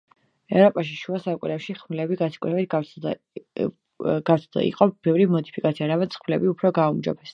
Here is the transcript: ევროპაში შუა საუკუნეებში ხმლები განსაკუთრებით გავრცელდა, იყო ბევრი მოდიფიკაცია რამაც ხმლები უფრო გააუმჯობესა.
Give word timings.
ევროპაში 0.59 0.95
შუა 1.01 1.19
საუკუნეებში 1.25 1.75
ხმლები 1.81 2.17
განსაკუთრებით 2.21 2.71
გავრცელდა, 2.71 3.15
იყო 4.71 4.89
ბევრი 5.09 5.29
მოდიფიკაცია 5.35 5.91
რამაც 5.93 6.19
ხმლები 6.23 6.51
უფრო 6.55 6.73
გააუმჯობესა. 6.81 7.29